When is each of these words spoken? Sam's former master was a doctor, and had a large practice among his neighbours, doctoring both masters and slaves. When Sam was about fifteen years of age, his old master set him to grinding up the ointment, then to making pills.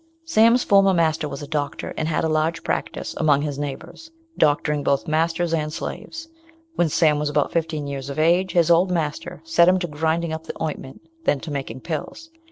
Sam's 0.25 0.63
former 0.63 0.95
master 0.95 1.29
was 1.29 1.43
a 1.43 1.47
doctor, 1.47 1.93
and 1.95 2.07
had 2.07 2.23
a 2.23 2.27
large 2.27 2.63
practice 2.63 3.13
among 3.17 3.43
his 3.43 3.59
neighbours, 3.59 4.09
doctoring 4.35 4.81
both 4.83 5.07
masters 5.07 5.53
and 5.53 5.71
slaves. 5.71 6.27
When 6.75 6.89
Sam 6.89 7.19
was 7.19 7.29
about 7.29 7.51
fifteen 7.51 7.85
years 7.85 8.09
of 8.09 8.17
age, 8.17 8.53
his 8.53 8.71
old 8.71 8.89
master 8.89 9.41
set 9.45 9.67
him 9.67 9.77
to 9.77 9.87
grinding 9.87 10.33
up 10.33 10.45
the 10.45 10.59
ointment, 10.59 11.01
then 11.25 11.39
to 11.41 11.51
making 11.51 11.81
pills. 11.81 12.31